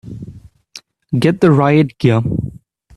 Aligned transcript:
Get 1.19 1.41
the 1.41 1.51
riot 1.51 1.99
gear! 1.99 2.23